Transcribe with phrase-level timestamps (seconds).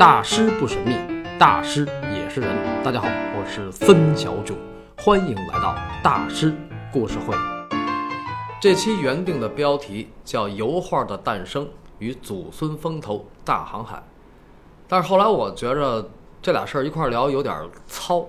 [0.00, 0.96] 大师不神秘，
[1.38, 2.82] 大师也是人。
[2.82, 4.54] 大家好，我是孙小九，
[4.96, 6.54] 欢迎来到大师
[6.90, 7.36] 故事会。
[8.58, 11.68] 这期原定的标题叫《油画的诞生
[11.98, 13.98] 与祖孙风头大航海》，
[14.88, 16.08] 但是后来我觉着
[16.40, 18.24] 这俩事儿一块聊有点糙，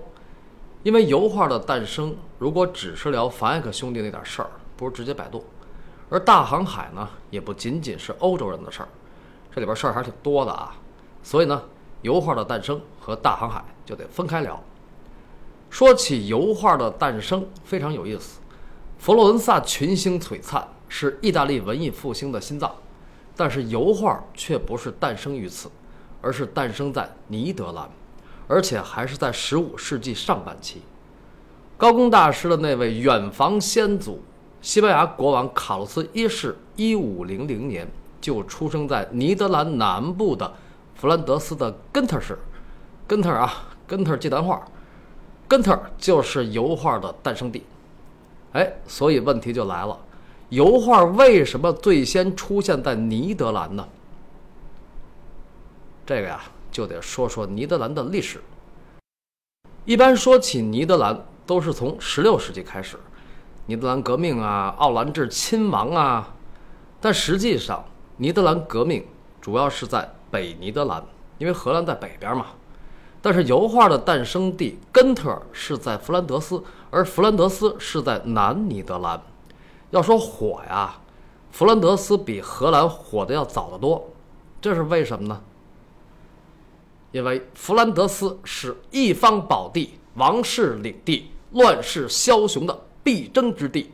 [0.82, 5.42] 因为油画的诞生如果只是聊凡艾克兄弟那点事儿，不如直接百度。
[6.10, 8.88] 而大航海呢，也不仅仅是欧洲人的事儿，
[9.50, 10.74] 这里边事儿还挺多的啊。
[11.22, 11.62] 所以呢，
[12.02, 14.62] 油画的诞生和大航海就得分开聊。
[15.70, 18.40] 说起油画的诞生，非常有意思。
[18.98, 22.70] 佛罗伦萨群星璀璨，是意大利文艺复兴的心脏，
[23.36, 25.70] 但是油画却不是诞生于此，
[26.20, 27.88] 而是诞生在尼德兰，
[28.46, 30.82] 而且还是在15世纪上半期。
[31.78, 34.22] 高工大师的那位远房先祖。
[34.60, 40.54] 西班牙国王卡洛斯一世，一五零零年就出生在尼德兰南部的
[41.02, 42.38] 弗兰德斯的根特是。
[43.08, 44.64] 根特啊，根特祭坛画，
[45.48, 47.64] 根特就是油画的诞生地。
[48.52, 49.98] 哎，所以问题就来了：
[50.50, 53.84] 油画为什么最先出现在尼德兰呢？
[56.06, 58.40] 这个呀，就得说说尼德兰的历史。
[59.84, 62.96] 一般说起尼德兰，都是从十六世纪开始。
[63.66, 66.32] 尼德兰革命啊，奥兰治亲王啊，
[67.00, 67.84] 但实际上，
[68.18, 69.04] 尼德兰革命
[69.40, 71.04] 主要是在北尼德兰，
[71.38, 72.46] 因为荷兰在北边嘛。
[73.20, 79.22] 但是油画的诞生地根特是在弗兰德斯，而弗兰德斯是在南尼德兰。
[79.90, 80.98] 要说火呀，
[81.52, 84.10] 弗兰德斯比荷兰火的要早得多，
[84.60, 85.40] 这是为什么呢？
[87.12, 92.80] 因为弗兰德斯是一方宝地，王室领地，乱世枭雄的。
[93.04, 93.90] 必争之地。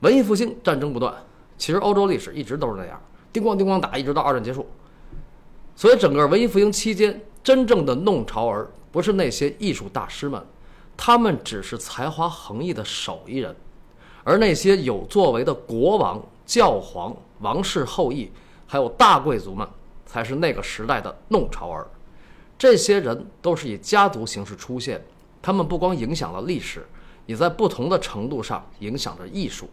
[0.00, 1.14] 文艺复兴战争不断，
[1.56, 3.00] 其实欧洲历史一直都是那样，
[3.32, 4.66] 叮咣叮咣打，一直到二战结束。
[5.76, 10.44] 所以整个文艺复兴期间，真正的弄潮儿不是那些艺术大师们，
[10.96, 13.54] 他们只是才华横溢的手艺人，
[14.24, 18.30] 而那些有作为的国王、教皇、王室后裔，
[18.66, 19.66] 还有大贵族们，
[20.04, 21.86] 才是那个时代的弄潮儿。
[22.58, 25.02] 这些人都是以家族形式出现，
[25.40, 26.86] 他们不光影响了历史。
[27.26, 29.70] 也在不同的程度上影响着艺术，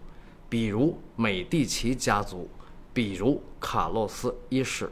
[0.47, 2.47] 比如美第奇家族，
[2.97, 4.91] 比如卡洛斯一世。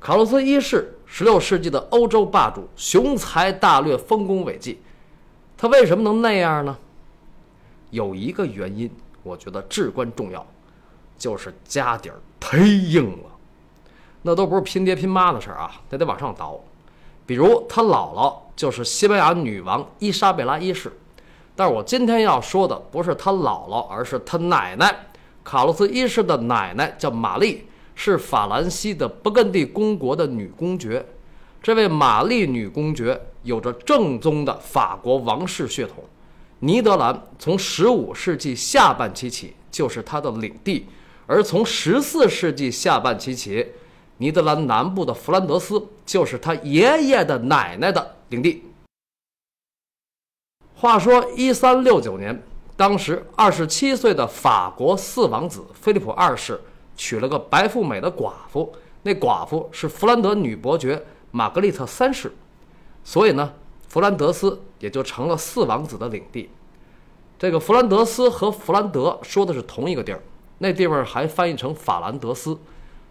[0.00, 4.80] 卡洛斯一世，十六世纪的欧洲霸主，雄才大略，丰功伟绩。
[5.58, 6.74] 他为什么能那样呢？
[7.90, 8.90] 有一个原因，
[9.22, 10.46] 我觉得至关重要，
[11.18, 13.28] 就是家底儿忒硬了。
[14.22, 16.58] 那都不是拼爹拼妈的事儿啊，那得往上倒。
[17.26, 20.90] 比如他姥姥就是西班牙女王伊莎贝拉一世。
[21.54, 25.06] 但是我今天要说的不是他姥姥，而是他奶奶。
[25.46, 27.64] 卡洛斯一世的奶奶叫玛丽，
[27.94, 31.06] 是法兰西的勃艮第公国的女公爵。
[31.62, 36.02] 这位玛丽女公爵有着正宗的法国王室血统。
[36.58, 40.86] 尼德兰从15世纪下半期起就是她的领地，
[41.28, 43.64] 而从14世纪下半期起，
[44.16, 48.64] 尼德兰南部的弗兰德斯就是他爷爷的奶奶的领地。
[50.74, 52.42] 话说，一三六九年，
[52.76, 56.60] 当时二十七岁的法国四王子菲利普二世
[56.94, 58.70] 娶了个白富美的寡妇，
[59.02, 62.30] 那寡妇是弗兰德女伯爵玛格丽特三世，
[63.02, 63.52] 所以呢，
[63.88, 66.50] 弗兰德斯也就成了四王子的领地。
[67.38, 70.22] 这个弗兰德斯和弗兰德说的是同一个地儿，
[70.58, 72.58] 那地方还翻译成法兰德斯，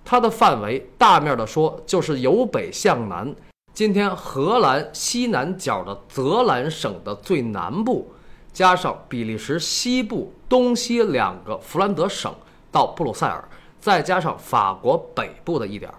[0.03, 3.35] 它的范围大面的说就是由北向南。
[3.73, 8.13] 今天荷兰西南角的泽兰省的最南部，
[8.55, 12.33] 加上比利时西部东西两个弗兰德省
[12.71, 13.43] 到布鲁塞尔，
[13.81, 15.95] 再加上法国北部的一点儿，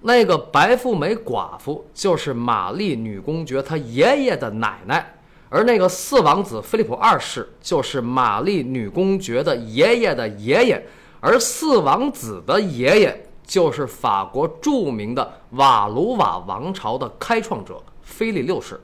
[0.00, 5.14] 那个白富美寡妇就是玛丽女公爵她爷爷的奶奶，
[5.48, 10.86] 而那个四王子菲利普二世就是玛丽女公爵的爷爷的爷爷，
[11.20, 13.24] 而四王子的爷爷。
[13.48, 18.78] 就是法国著名的瓦卢瓦王朝的开创者菲利六世。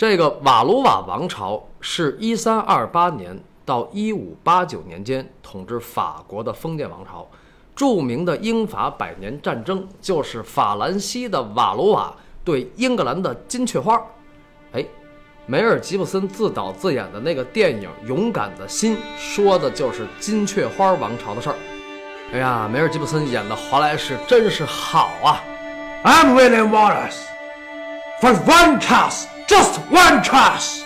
[0.00, 7.28] 这个瓦卢瓦王朝是一三二八年到一五八九年间统治法国的封建王朝。
[7.76, 14.02] 著名的英法百年战争就是法兰西的瓦卢瓦对英格兰的金雀花。
[14.72, 14.82] 哎，
[15.44, 21.56] 梅尔吉布森自导自演的那个电影《勇敢的心》说的就是金雀花王朝的事儿。
[22.32, 25.44] 哎呀，梅尔吉布森演的华莱士真是好啊
[26.04, 27.18] ！I'm William Wallace
[28.22, 30.82] for one chance, just one chance。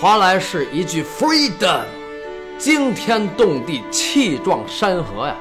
[0.00, 1.84] 华莱士一句 freedom，
[2.58, 5.36] 惊天动地，气壮山河呀！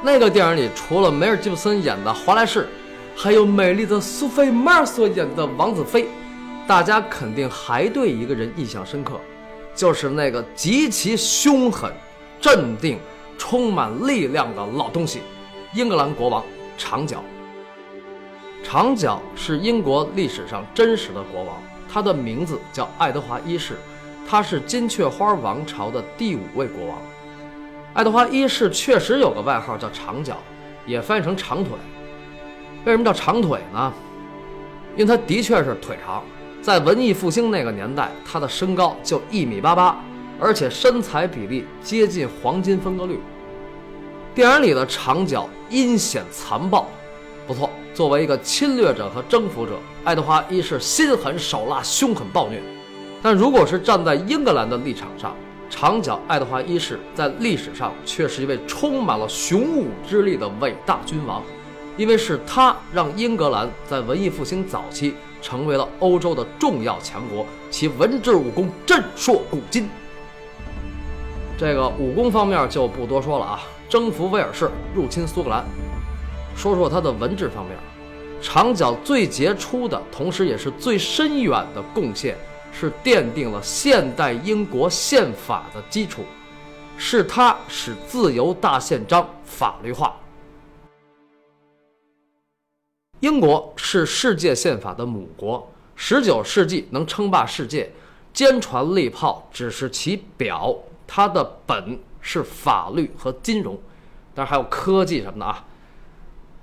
[0.00, 2.68] 那个电影里除了梅尔吉布森演的华莱士，
[3.16, 6.06] 还有美丽的苏菲·玛尔所演的王子妃，
[6.68, 9.20] 大家肯定还对一个人印象深刻，
[9.74, 11.92] 就是那个极其凶狠、
[12.40, 12.96] 镇定、
[13.36, 15.18] 充满力量的老东西——
[15.74, 16.44] 英格兰国王
[16.78, 17.24] 长角。
[18.72, 23.76] 长角是英国历史上真实的国王，他的名字叫爱德华一世，
[24.26, 26.96] 他是金雀花王朝的第五位国王。
[27.92, 30.38] 爱德华一世确实有个外号叫长脚，
[30.86, 31.74] 也翻译成长腿。
[32.86, 33.92] 为什么叫长腿呢？
[34.96, 36.24] 因为他的确是腿长。
[36.62, 40.02] 在文艺复兴那个年代，他的身高就一米八八，
[40.40, 43.20] 而且身材比例接近黄金分割率。
[44.34, 46.88] 电影里的长脚阴险残暴，
[47.46, 47.68] 不错。
[47.94, 49.72] 作为一个侵略者和征服者，
[50.04, 52.62] 爱德华一世心狠手辣、凶狠暴虐。
[53.22, 55.36] 但如果是站在英格兰的立场上，
[55.68, 61.42] 长脚爱德华一世在历史上却是一位充满了雄武之力的伟大君王，
[61.96, 69.88] 因为是他让英格兰在文艺复兴早期成为了欧洲的重要强国，其文治武功震烁古今。
[71.58, 75.64] 这个武功方面就不多说了啊，征服威尔士，入侵苏格兰。
[76.54, 77.76] 说说他的文治方面，
[78.40, 82.36] 长角最杰出的，同时也是最深远的贡献，
[82.72, 86.22] 是奠定了现代英国宪法的基础，
[86.96, 90.14] 是他使自由大宪章法律化。
[93.20, 97.90] 英国是世界宪法的母国，十九世纪能称霸世界，
[98.32, 100.76] 坚船利炮只是其表，
[101.06, 103.74] 它的本是法律和金融，
[104.34, 105.64] 当然还有科技什么的啊。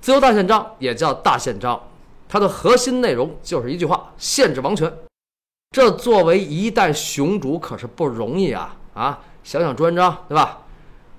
[0.01, 1.79] 自由大宪章也叫大宪章，
[2.29, 4.91] 它的核心内容就是一句话：限制王权。
[5.71, 8.77] 这作为一代雄主可是不容易啊！
[8.93, 10.59] 啊，想想朱元璋，对吧？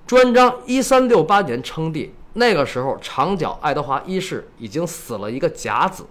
[0.07, 6.03] 朱元璋一三六八年称帝，那个时候长角爱德华一世已经死了一个甲子，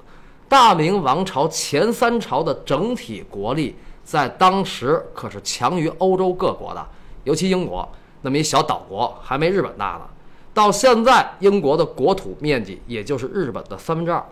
[0.49, 6.87] 大明王朝前三朝的整体国力在当时可是强于欧洲各国的，
[7.25, 7.87] 尤其英国
[8.22, 10.02] 那么一小岛国，还没日本大呢。
[10.52, 14.25] 到现在，英国的国土面积也就是日本的三分之二，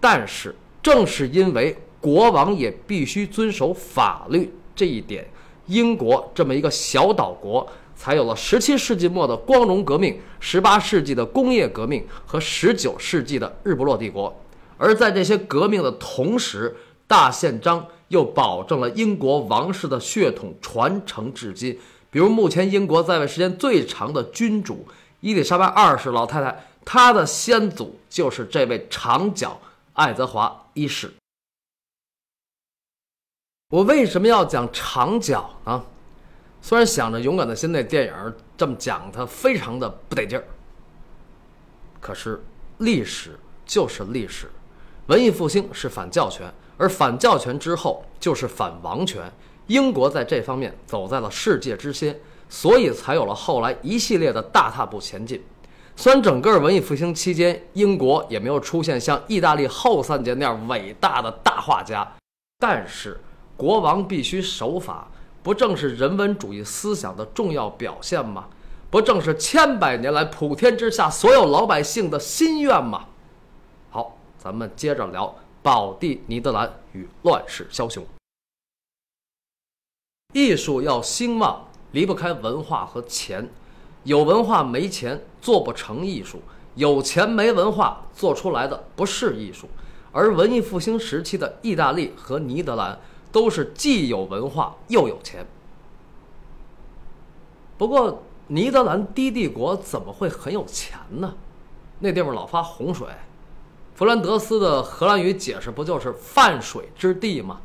[0.00, 5.26] 但是正是因为国王也必须遵守法律这一点，
[5.66, 14.34] 英国这么一个小岛国，才有了十七世纪末的光荣革命、十八世纪的工业革命和十九世纪的日不落帝国。
[14.78, 16.74] 而在这些革命的同时，
[17.06, 21.78] 大宪章又保证了英国王室的血统传承至今。
[22.10, 24.86] 比如，目前英国在位时间最长的君主。
[25.24, 29.58] 伊丽莎白二世老太太，她的先祖就是这位长脚
[29.94, 31.10] 爱德华一世。
[33.70, 35.82] 我为什么要讲长脚呢？
[36.60, 40.44] 虽然想着《勇敢的心》那电影这么讲，它非常的不得劲儿。
[42.02, 42.44] 可是
[42.76, 44.50] 历史就是历史，
[45.06, 49.32] 文艺复兴是反教权，而反教权之后就是反王权。
[49.68, 52.14] 英国在这方面走在了世界之先。
[52.54, 55.42] 所以才有了后来一系列的大踏步前进。
[55.96, 62.08] 虽然整个文艺复兴期间，英国也没有出现像意大利后三杰那样伟大的大画家，
[62.60, 63.20] 但是
[63.56, 65.08] 国王必须守法，
[65.42, 68.46] 不正是人文主义思想的重要表现吗？
[68.88, 73.06] 不正是千百年来普天之下所有老百姓的心愿吗？
[73.90, 78.06] 好，咱们接着聊宝地尼德兰与乱世枭雄。
[80.32, 81.66] 艺术要兴旺。
[81.94, 83.48] 离不开文化和钱，
[84.02, 86.42] 有文化没钱做不成艺术，
[86.74, 89.68] 有钱没文化做出来的不是艺术。
[90.10, 95.46] 而文艺复兴时期的意大利和尼德兰都是既有文化又有钱。
[97.78, 101.34] 不过，尼德兰低帝国怎么会很有钱呢？
[102.00, 103.06] 那地方老发洪水，
[103.94, 107.60] 弗兰德斯的荷兰语解释不就是泛水之地吗？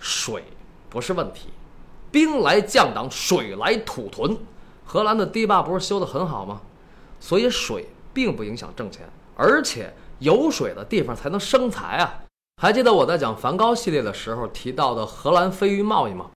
[0.00, 0.42] 水
[0.90, 1.50] 不是问题。
[2.16, 4.34] 兵来将挡，水来土屯。
[4.86, 6.62] 荷兰的堤坝不是修得很好吗？
[7.20, 9.06] 所以水并不影响挣钱，
[9.36, 12.22] 而且有水的地方才能生财啊！
[12.62, 16.30] 还记得我在讲梵高系列的时候提到的荷兰飞鱼贸易吗？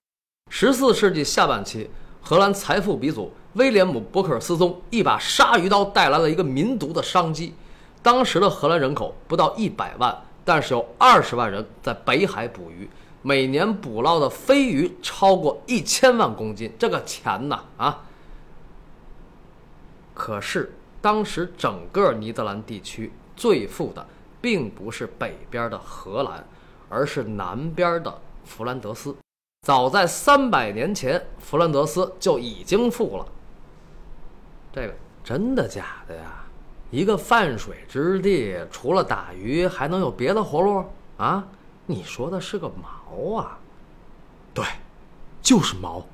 [0.51, 1.89] 十四世纪下半期，
[2.21, 7.55] 荷兰财富鼻祖威廉姆·伯克尔斯宗一把鲨鱼刀带来了一个民族的商机。
[8.03, 12.87] 当时的荷兰人口不到一百万，但是有二十万人在北海捕鱼。
[13.23, 18.05] 每年捕捞的飞鱼超过一千万公斤，这个钱呐啊！
[20.15, 24.07] 可是当时整个尼德兰地区最富的，
[24.41, 26.45] 并不是北边的荷兰，
[26.89, 29.15] 而是南边的弗兰德斯。
[29.67, 33.27] 早在三百年前，弗兰德斯就已经富了。
[34.73, 36.45] 这个真的假的呀？
[36.91, 40.85] 一个泛水之地，除了打鱼，还能有别的活路
[41.19, 41.47] 啊？
[41.91, 43.59] 你说的是个毛啊？
[44.55, 44.65] 对，
[45.43, 46.07] 就是毛，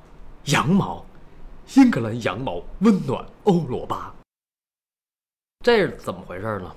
[0.45, 1.05] 羊毛，
[1.75, 4.11] 英格兰羊毛温暖欧罗巴。
[5.63, 6.75] 这是怎么回事呢？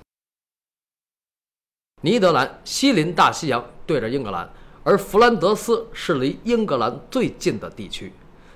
[2.03, 4.47] 尼德兰西临大西洋，对着英格兰，
[4.83, 8.13] 而弗兰德斯是离英格兰最近的地区。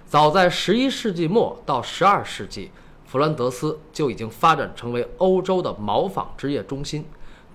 [0.08, 2.70] 早在十一世纪末到十二世纪，
[3.08, 7.04] 弗兰德斯就已经发展成为欧洲的毛纺织业中心。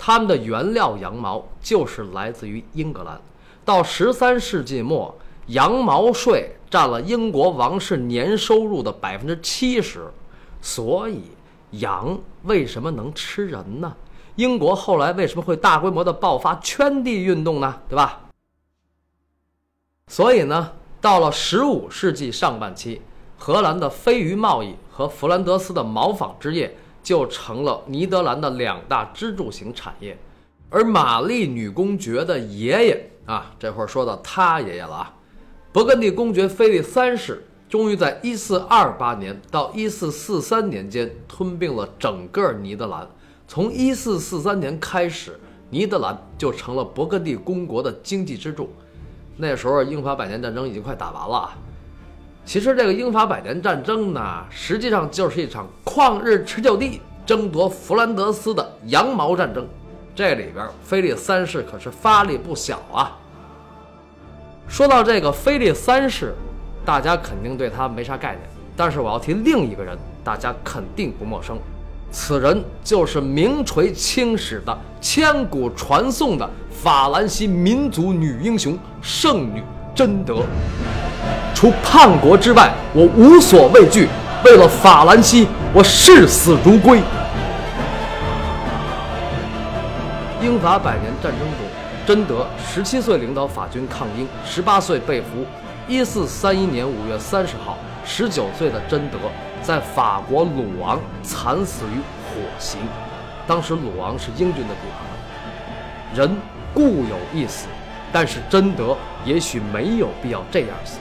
[0.02, 3.20] 他们的原料羊毛就是来自于英格兰。
[3.66, 5.14] 到十三世纪末，
[5.48, 10.10] 羊毛税占了英国王室年收入的百分之七十。
[10.62, 11.24] 所以，
[11.72, 13.94] 羊为什么能吃人呢？
[14.36, 17.82] 英国后来为什么会大规模的爆发圈地运动呢？
[17.86, 18.22] 对吧？
[20.08, 23.02] 所以呢，到了十五世纪上半期，
[23.36, 26.74] 荷兰的飞鱼贸易和弗兰德斯的毛纺织业。
[27.02, 30.16] 就成了尼德兰的两大支柱型产业，
[30.68, 35.14] 而玛丽女公爵的爷爷啊，这会儿说到他爷爷了啊，
[35.72, 43.08] 勃艮第公爵菲利三世，终于在1428年到1443年间吞并了整个尼德兰。
[43.48, 45.38] 从1443年开始，
[45.70, 48.70] 尼德兰就成了勃艮第公国的经济支柱。
[49.36, 51.50] 那时候，英法百年战争已经快打完了。
[52.44, 59.66] 其实这个英法百年战争呢，实际上就是一场旷日持久地争夺弗兰德斯的羊毛战争。
[60.14, 63.16] 这里边，菲利三世可是发力不小啊。
[64.68, 66.34] 说到这个菲利三世，
[66.84, 68.40] 大家肯定对他没啥概念，
[68.76, 71.56] 但是我要提另一个人，大家肯定不陌生。
[72.10, 79.62] 此人就是名垂青史的、千古传颂的法兰西民族女英雄圣女
[79.94, 80.42] 贞德。
[81.54, 84.08] 除叛国之外，我无所畏惧。
[84.44, 87.02] 为了法兰西，我视死如归。
[90.42, 91.58] 英法百年战争中，
[92.06, 95.44] 贞德十七岁领导法军抗英，十八岁被俘。
[95.86, 99.18] 一四三一年五月三十号，十九岁的贞德
[99.60, 102.80] 在法国鲁昂惨死于火刑。
[103.46, 106.18] 当时鲁昂是英军的地盘。
[106.18, 106.36] 人
[106.72, 107.66] 固有一死，
[108.10, 110.98] 但是贞德也许没有必要这样死。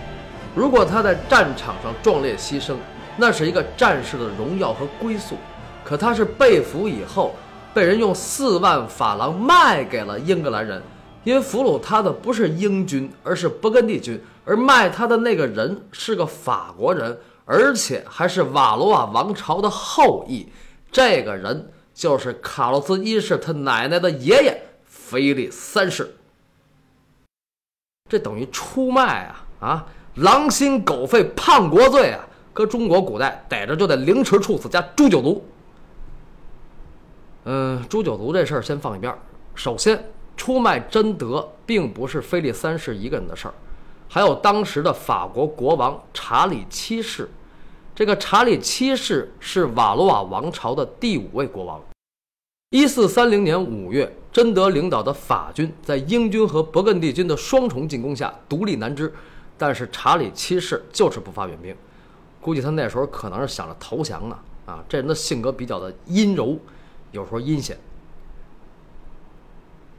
[0.59, 2.75] 如果他在战场上壮烈牺牲，
[3.15, 5.37] 那是一个战士的荣耀和归宿。
[5.85, 7.33] 可他是被俘以后，
[7.73, 10.83] 被人用四万法郎卖给了英格兰人，
[11.23, 20.49] 因为俘虏他的不是英军，而是勃艮第军，而卖他的那个人是个法国人，而且还是瓦罗瓦王朝的后裔。
[20.91, 26.17] 这个人就是卡洛斯一世他奶奶的爷爷菲利三世。
[28.09, 29.85] 这等于出卖啊啊！
[30.19, 32.25] 狼心狗肺、叛国罪啊！
[32.51, 35.45] 搁中国古代逮着就得凌迟处死加诛九族。
[37.45, 39.13] 嗯，诛九族这事儿先放一边。
[39.55, 40.03] 首先，
[40.35, 43.53] 出卖贞德并不是菲利三世一个人的事儿，
[44.09, 47.29] 还有当时的法国国王查理七世。
[47.95, 51.79] 这个查理七世是瓦罗瓦王朝的第五位国王。
[52.71, 59.13] 一四三零年五月，贞德领导的法军在英军和勃艮第军的双重进攻下独立难支。
[59.59, 61.75] 但是查理七世就是不发援兵，
[62.41, 64.39] 估计他那时候可能是想着投降呢。
[64.65, 66.57] 啊，这人的性格比较的阴柔，
[67.11, 67.77] 有时候阴险。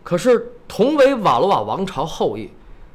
[0.02, 2.50] 可是同为瓦罗瓦王朝后裔，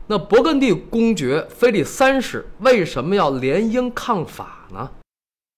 [0.07, 4.89] 那勃艮第公爵菲利三世为什么要联英抗法呢？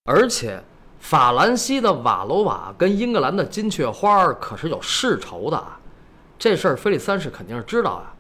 [0.06, 0.62] 而且
[1.00, 5.80] 法兰西的瓦罗瓦跟英格兰的金雀花可是有世仇的啊，
[6.40, 8.14] 这事儿菲利三世肯定是知道啊。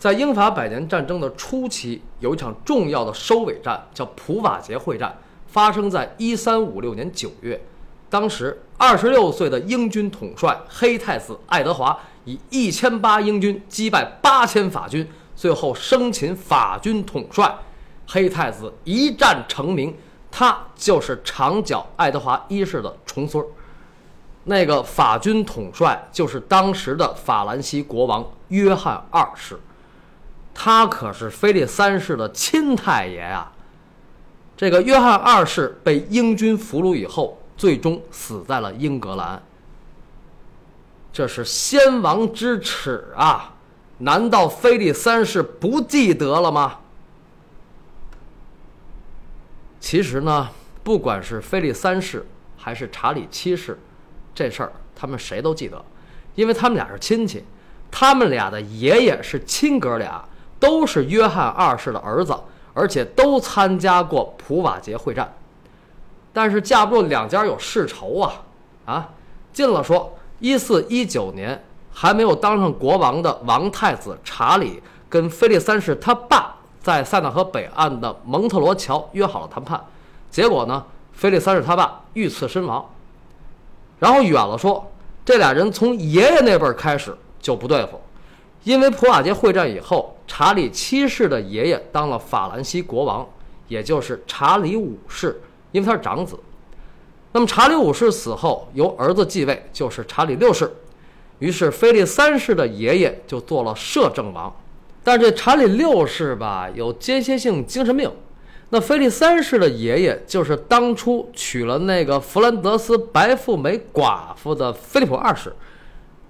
[0.00, 5.14] 在英法百年战争的初期，有一场重要的收尾战，叫普瓦捷会战，
[5.46, 7.62] 发生在一三五六年九月。
[8.08, 17.54] 当时，二十六岁的英军统帅黑太子爱德华以一千八英军击败八千法军，最后生擒法军统帅。
[18.06, 19.94] 黑太子一战成名，
[20.30, 23.46] 他就是长脚爱德华一世的重孙儿。
[24.44, 29.60] 那个法军统帅就是当时的法兰西国王约翰二世。
[30.54, 33.52] 他可是菲利三世的亲太爷啊！
[34.56, 39.42] 这个约翰二世被英军俘虏以后，最终死在了英格兰。
[41.12, 43.54] 这是先王之耻啊！
[43.98, 46.80] 难道菲利三世不记得了吗？
[49.80, 50.50] 其实呢，
[50.82, 52.26] 不管是菲利三世
[52.58, 53.78] 还是查理七世，
[54.34, 55.82] 这事儿他们谁都记得，
[56.34, 57.42] 因为他们俩是亲戚，
[57.90, 60.22] 他们俩的爷爷是亲哥俩。
[60.60, 62.32] 都是约翰二世的儿子，
[62.72, 65.34] 而且都参加过普瓦捷会战。
[66.32, 68.32] 但是架不住两家有世仇啊
[68.84, 69.08] 啊！
[69.52, 79.84] 近了说，一四一九年还没有当上国王的王太子查理跟菲利三世他爸在塞纳河北岸的蒙特罗桥约好了谈判，
[80.30, 82.88] 结果呢，菲利三世他爸遇刺身亡。
[83.98, 84.88] 然后远了说，
[85.24, 88.00] 这俩人从爷爷那辈儿开始就不对付，
[88.62, 93.28] 因为普瓦捷会战以后，查理七世的爷爷当了法兰西国王，
[93.66, 95.40] 也就是查理五世，
[95.72, 96.38] 因为他是长子。
[97.32, 100.72] 那么查理五世死后，由儿子继位，就是查理六世。
[101.40, 104.54] 于是菲利三世的爷爷就做了摄政王，
[105.02, 108.08] 但这查理六世吧有间歇性精神病。
[108.68, 115.52] 那菲利三世的爷爷就是当初娶了那个弗兰德斯白富美寡妇的菲利普二世。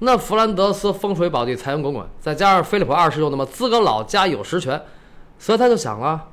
[0.02, 4.83] 那弗兰德斯风水宝地，财源滚滚，再加上菲利普二世又那么资格老，家有实权，
[5.38, 6.28] 所以他就想了：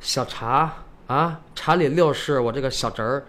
[0.00, 0.72] 小查
[1.06, 3.26] 啊，查理六世，我这个小侄儿。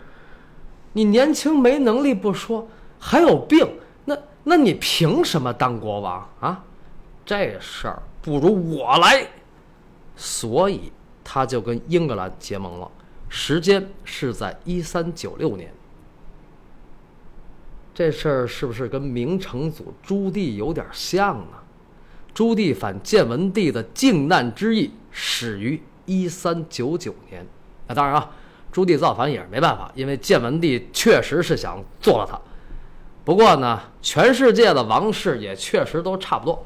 [0.94, 2.66] 你年轻没能力不说，
[2.98, 3.70] 还有病，
[4.06, 6.64] 那那你凭什么当国王啊？
[7.26, 9.28] 这事儿不如我来，
[10.16, 10.94] 所以
[11.26, 12.90] 他就跟英格兰结盟了。
[13.28, 15.70] 时间是在一三九六年。
[17.98, 21.58] 这事儿是不是跟明成祖朱棣有点像呢？
[22.32, 27.44] 朱棣反建文帝的靖难之役始于一三九九年。
[27.88, 28.30] 那当然啊。
[28.72, 32.40] 朱棣造反也是没办法，因为建文帝确实是想做了他。
[33.26, 36.64] 不过呢，全世界的王室也确实都差不多。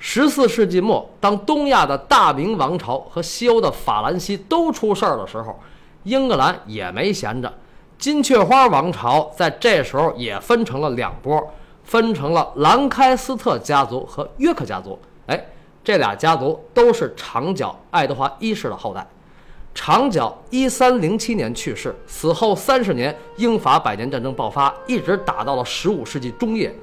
[0.00, 5.58] 十四世纪末，当东亚的大明王朝和西欧的法兰西都出事儿的时候，
[6.02, 7.50] 英格兰也没闲着。
[8.02, 11.40] 金雀花王朝在这时候也分成了两波，
[11.84, 14.98] 分成了兰开斯特家族和约克家族。
[15.26, 15.40] 哎，
[15.84, 19.06] 这俩家族都是长脚爱德华一世的后代。
[19.72, 26.74] 长角一三零七年去世，死后三十年，英法百年战争爆发，一直打到了十五世纪中叶。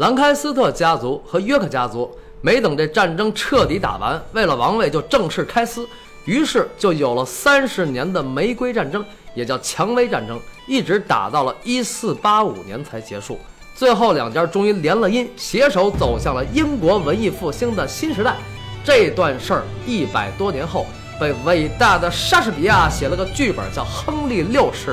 [0.00, 5.86] 兰开斯特家族和约克家族没等这战争彻底打完，为了王位就正式开撕，
[6.24, 13.38] 于是就有了三十年的玫瑰战争，也叫蔷薇战争，一直打到了一四八五年才结束。
[13.74, 18.36] 最后两家终于联了姻，携手走向了英国文艺复兴的新时代。
[18.84, 20.86] 这段事儿一百多年后。
[21.16, 24.90] 被伟大的莎士比亚写了个剧本，叫《亨利六世》。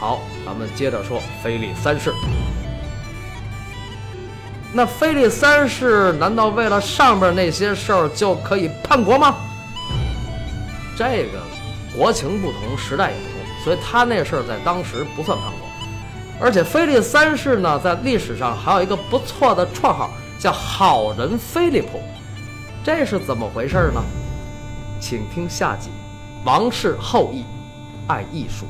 [0.00, 2.14] 好，咱们接着说菲利三世。
[4.72, 9.36] 那菲利三世难道为了上边那些事儿就可以叛国吗？
[10.98, 11.40] 这个
[11.96, 15.68] 国情不同，时代也不同，所以他那事儿在当时不算叛国。
[16.40, 22.02] 而且菲利三世呢，在历史上还有一个不错的绰号，叫“好人菲利普”。
[22.82, 24.02] 这是怎么回事呢？
[25.00, 25.88] 请听下集，
[26.44, 27.44] 《王室后裔
[28.08, 28.66] 爱艺术》。